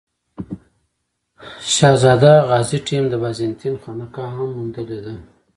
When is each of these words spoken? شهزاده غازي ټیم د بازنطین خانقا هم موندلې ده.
شهزاده 1.75 2.33
غازي 2.49 2.77
ټیم 2.87 3.03
د 3.09 3.13
بازنطین 3.23 3.75
خانقا 3.83 4.25
هم 4.35 4.47
موندلې 4.55 4.99
ده. 5.05 5.15